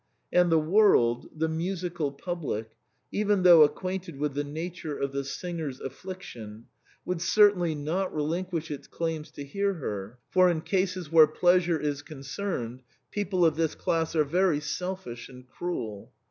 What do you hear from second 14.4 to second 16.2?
self ish and cruel.